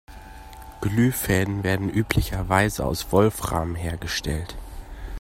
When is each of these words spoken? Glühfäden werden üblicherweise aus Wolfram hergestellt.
Glühfäden 0.81 1.63
werden 1.63 1.87
üblicherweise 1.87 2.87
aus 2.87 3.11
Wolfram 3.11 3.75
hergestellt. 3.75 4.57